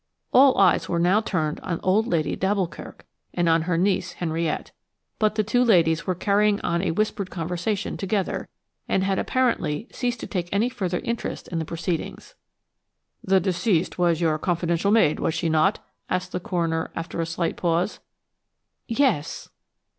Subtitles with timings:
[0.33, 3.05] All eyes were now turned on old Lady d'Alboukirk
[3.35, 4.71] and on her niece Henriette,
[5.19, 8.49] but the two ladies were carrying on a whispered conversation together,
[8.89, 12.33] and had apparently ceased to take any further interest in the proceedings.
[13.23, 15.77] "The deceased was your confidential maid, was she not?"
[16.09, 17.99] asked the coroner, after a slight pause.
[18.87, 19.49] "Yes."